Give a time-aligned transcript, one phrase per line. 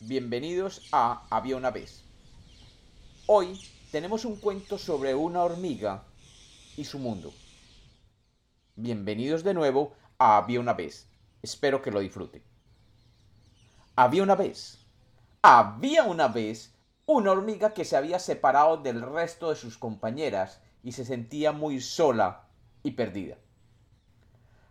[0.00, 2.04] bienvenidos a Había una vez.
[3.26, 3.60] Hoy
[3.90, 6.04] tenemos un cuento sobre una hormiga
[6.76, 7.32] y su mundo.
[8.74, 11.08] Bienvenidos de nuevo a Había una vez.
[11.42, 12.42] Espero que lo disfruten.
[13.96, 14.78] Había una vez.
[15.42, 16.74] Había una vez
[17.06, 21.80] una hormiga que se había separado del resto de sus compañeras y se sentía muy
[21.80, 22.48] sola
[22.82, 23.36] y perdida.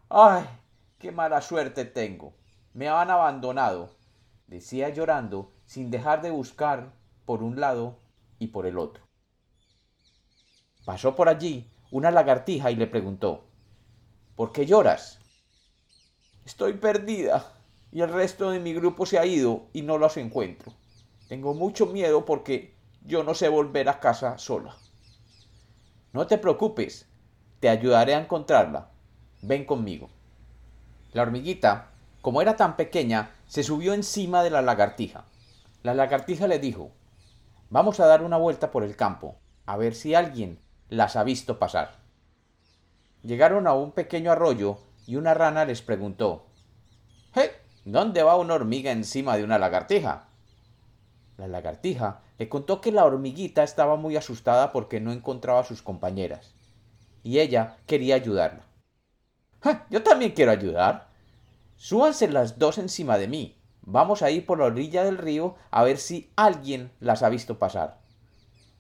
[0.10, 0.46] ¡Ay!
[1.00, 2.34] ¡Qué mala suerte tengo!
[2.74, 3.95] Me han abandonado,
[4.48, 6.94] decía llorando sin dejar de buscar
[7.26, 7.98] por un lado
[8.40, 9.04] y por el otro.
[10.86, 13.46] Pasó por allí una lagartija y le preguntó
[14.36, 15.20] ¿Por qué lloras?
[16.46, 17.54] Estoy perdida
[17.92, 20.74] y el resto de mi grupo se ha ido y no los encuentro.
[21.30, 22.76] Tengo mucho miedo porque
[23.06, 24.76] yo no sé volver a casa sola.
[26.12, 27.08] No te preocupes,
[27.62, 28.90] te ayudaré a encontrarla.
[29.42, 30.10] Ven conmigo.
[31.14, 31.92] La hormiguita,
[32.26, 35.26] como era tan pequeña, se subió encima de la lagartija.
[35.84, 36.90] La lagartija le dijo
[37.70, 39.36] Vamos a dar una vuelta por el campo,
[39.68, 40.60] a ver si alguien
[40.90, 42.00] las ha visto pasar.
[43.22, 46.48] Llegaron a un pequeño arroyo y una rana les preguntó
[47.36, 47.52] ¿Eh?
[47.86, 50.30] ¿Dónde va una hormiga encima de una lagartija?
[51.38, 55.84] La lagartija le contó que la hormiguita estaba muy asustada porque no encontraba a sus
[55.84, 56.56] compañeras,
[57.22, 58.66] y ella quería ayudarla.
[59.92, 61.14] Yo también quiero ayudar.
[61.76, 63.58] Súbanse las dos encima de mí.
[63.82, 67.60] Vamos a ir por la orilla del río a ver si alguien las ha visto
[67.60, 68.00] pasar.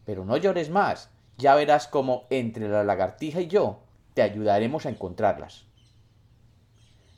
[0.06, 1.10] Pero no llores más.
[1.38, 3.82] Ya verás cómo entre la lagartija y yo
[4.14, 5.66] te ayudaremos a encontrarlas.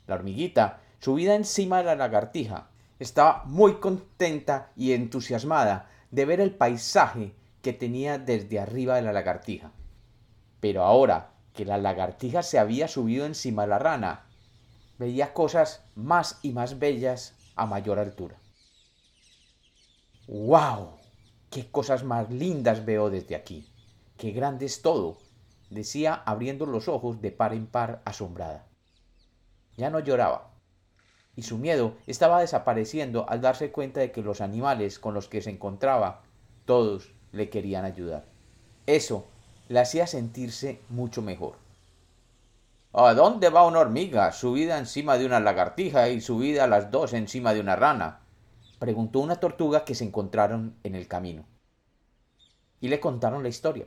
[0.06, 6.50] La hormiguita, subida encima de la lagartija, estaba muy contenta y entusiasmada de ver el
[6.50, 9.70] paisaje que tenía desde arriba de la lagartija.
[10.60, 14.24] Pero ahora que la lagartija se había subido encima de la rana,
[14.98, 18.36] veía cosas más y más bellas a mayor altura.
[20.26, 20.98] ¡Wow!
[21.50, 23.72] ¡Qué cosas más lindas veo desde aquí!
[24.16, 25.18] ¡Qué grande es todo!
[25.70, 28.66] decía abriendo los ojos de par en par asombrada.
[29.76, 30.50] Ya no lloraba,
[31.36, 35.40] y su miedo estaba desapareciendo al darse cuenta de que los animales con los que
[35.40, 36.22] se encontraba,
[36.64, 38.26] todos le querían ayudar.
[38.86, 39.24] Eso
[39.68, 41.67] le hacía sentirse mucho mejor.
[43.00, 47.54] ¿A dónde va una hormiga subida encima de una lagartija y subida las dos encima
[47.54, 48.22] de una rana?
[48.80, 51.46] preguntó una tortuga que se encontraron en el camino.
[52.80, 53.86] Y le contaron la historia.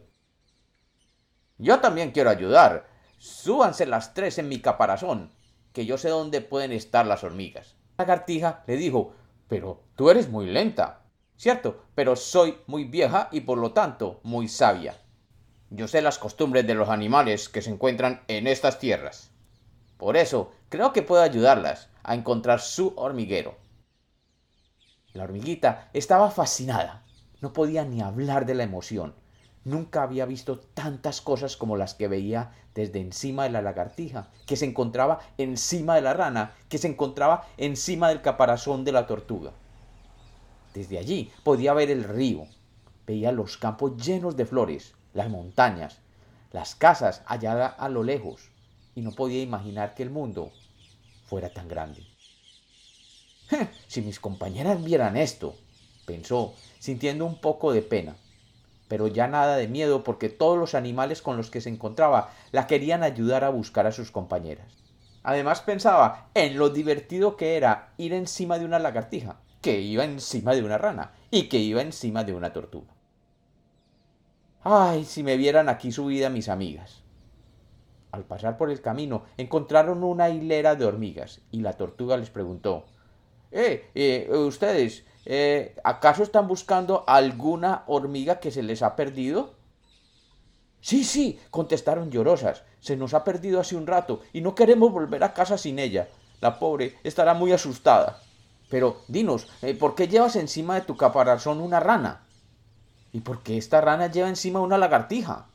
[1.57, 2.87] Yo también quiero ayudar.
[3.17, 5.33] Súbanse las tres en mi caparazón,
[5.73, 7.75] que yo sé dónde pueden estar las hormigas.
[7.97, 9.11] La lagartija le dijo,
[9.49, 11.01] pero tú eres muy lenta.
[11.35, 14.95] Cierto, pero soy muy vieja y por lo tanto muy sabia.
[15.73, 19.31] Yo sé las costumbres de los animales que se encuentran en estas tierras.
[19.97, 23.55] Por eso creo que puedo ayudarlas a encontrar su hormiguero.
[25.13, 27.05] La hormiguita estaba fascinada.
[27.39, 29.15] No podía ni hablar de la emoción.
[29.63, 34.57] Nunca había visto tantas cosas como las que veía desde encima de la lagartija, que
[34.57, 39.51] se encontraba encima de la rana, que se encontraba encima del caparazón de la tortuga.
[40.73, 42.45] Desde allí podía ver el río,
[43.07, 45.97] veía los campos llenos de flores, las montañas,
[46.51, 48.49] las casas allá a lo lejos,
[48.95, 50.51] y no podía imaginar que el mundo
[51.25, 52.05] fuera tan grande.
[53.87, 55.55] si mis compañeras vieran esto,
[56.05, 58.15] pensó, sintiendo un poco de pena
[58.91, 62.67] pero ya nada de miedo porque todos los animales con los que se encontraba la
[62.67, 64.67] querían ayudar a buscar a sus compañeras.
[65.23, 70.53] Además pensaba en lo divertido que era ir encima de una lagartija, que iba encima
[70.53, 72.91] de una rana y que iba encima de una tortuga.
[74.63, 77.01] Ay, si me vieran aquí subida mis amigas.
[78.11, 82.85] Al pasar por el camino encontraron una hilera de hormigas y la tortuga les preguntó
[83.51, 89.55] Eh, eh ustedes, eh, ¿acaso están buscando alguna hormiga que se les ha perdido?
[90.79, 92.63] Sí, sí, contestaron llorosas.
[92.79, 96.07] Se nos ha perdido hace un rato y no queremos volver a casa sin ella.
[96.39, 98.21] La pobre estará muy asustada.
[98.69, 102.25] Pero dinos, eh, ¿por qué llevas encima de tu caparazón una rana?
[103.13, 105.47] ¿Y por qué esta rana lleva encima una lagartija?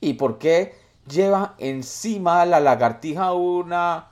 [0.00, 0.74] ¿Y por qué
[1.08, 4.08] lleva encima la lagartija una...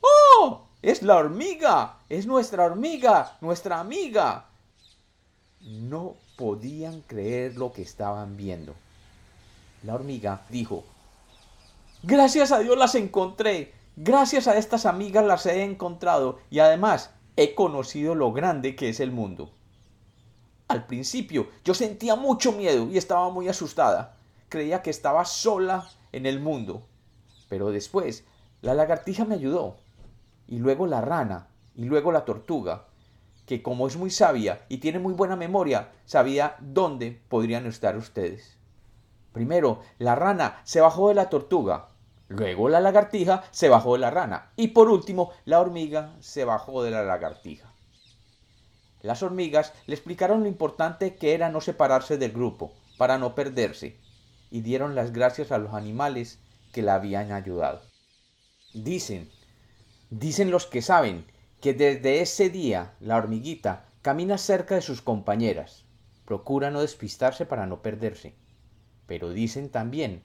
[0.00, 0.66] ¡Oh!
[0.82, 4.46] Es la hormiga, es nuestra hormiga, nuestra amiga.
[5.60, 8.74] No podían creer lo que estaban viendo.
[9.82, 10.84] La hormiga dijo,
[12.02, 17.54] Gracias a Dios las encontré, gracias a estas amigas las he encontrado y además he
[17.54, 19.50] conocido lo grande que es el mundo.
[20.68, 24.16] Al principio yo sentía mucho miedo y estaba muy asustada.
[24.48, 26.86] Creía que estaba sola en el mundo.
[27.48, 28.24] Pero después
[28.62, 29.76] la lagartija me ayudó
[30.48, 32.86] y luego la rana, y luego la tortuga,
[33.46, 38.56] que como es muy sabia y tiene muy buena memoria, sabía dónde podrían estar ustedes.
[39.32, 41.90] Primero, la rana se bajó de la tortuga,
[42.28, 46.82] luego la lagartija se bajó de la rana y por último la hormiga se bajó
[46.82, 47.75] de la lagartija.
[49.06, 54.00] Las hormigas le explicaron lo importante que era no separarse del grupo, para no perderse,
[54.50, 56.40] y dieron las gracias a los animales
[56.72, 57.82] que la habían ayudado.
[58.74, 59.30] Dicen,
[60.10, 61.24] dicen los que saben,
[61.60, 65.84] que desde ese día la hormiguita camina cerca de sus compañeras,
[66.24, 68.34] procura no despistarse para no perderse.
[69.06, 70.24] Pero dicen también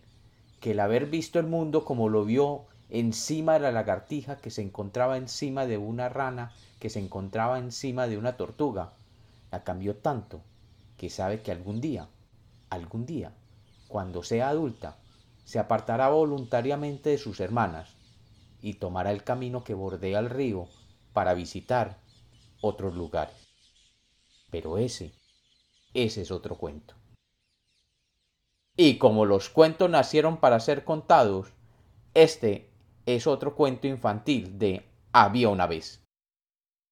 [0.60, 4.62] que el haber visto el mundo como lo vio encima de la lagartija que se
[4.62, 8.94] encontraba encima de una rana que se encontraba encima de una tortuga,
[9.50, 10.42] la cambió tanto
[10.98, 12.10] que sabe que algún día,
[12.70, 13.34] algún día,
[13.88, 14.98] cuando sea adulta,
[15.46, 17.96] se apartará voluntariamente de sus hermanas
[18.62, 20.68] y tomará el camino que bordea el río
[21.14, 21.98] para visitar
[22.62, 23.36] otros lugares.
[24.50, 25.14] Pero ese,
[25.94, 26.94] ese es otro cuento.
[28.76, 31.54] Y como los cuentos nacieron para ser contados,
[32.14, 32.71] este
[33.06, 36.01] es otro cuento infantil de Había una vez.